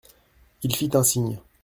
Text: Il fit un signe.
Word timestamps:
Il 0.63 0.75
fit 0.75 0.89
un 0.95 1.03
signe. 1.03 1.37